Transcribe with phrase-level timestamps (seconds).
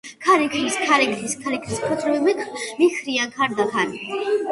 [0.25, 2.19] ქარი ჰქრის, ქარი ჰქრის ,ქარი ჰქრის ფოტლები
[2.79, 3.87] მიქროდა ქარდაქარ.